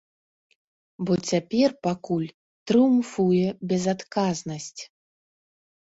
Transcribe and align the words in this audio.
Бо 1.09 1.13
цяпер 1.31 1.69
пакуль 1.85 2.25
трыумфуе 2.71 3.47
безадказнасць. 3.73 4.81